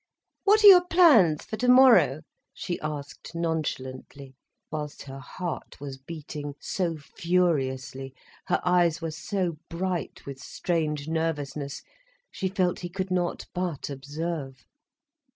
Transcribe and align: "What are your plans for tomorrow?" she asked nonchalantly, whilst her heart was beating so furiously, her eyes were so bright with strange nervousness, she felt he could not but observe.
"What 0.45 0.63
are 0.63 0.67
your 0.67 0.83
plans 0.87 1.45
for 1.45 1.57
tomorrow?" 1.57 2.21
she 2.55 2.79
asked 2.79 3.35
nonchalantly, 3.35 4.33
whilst 4.71 5.03
her 5.03 5.19
heart 5.19 5.79
was 5.79 5.99
beating 5.99 6.55
so 6.59 6.97
furiously, 6.97 8.15
her 8.47 8.59
eyes 8.65 8.99
were 8.99 9.11
so 9.11 9.59
bright 9.69 10.25
with 10.25 10.39
strange 10.39 11.07
nervousness, 11.07 11.83
she 12.31 12.49
felt 12.49 12.79
he 12.79 12.89
could 12.89 13.11
not 13.11 13.45
but 13.53 13.91
observe. 13.91 14.65